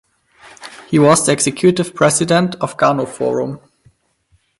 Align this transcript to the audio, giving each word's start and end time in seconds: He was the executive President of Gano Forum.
He 0.89 0.97
was 0.97 1.27
the 1.27 1.31
executive 1.31 1.93
President 1.93 2.55
of 2.55 2.75
Gano 2.75 3.05
Forum. 3.05 3.59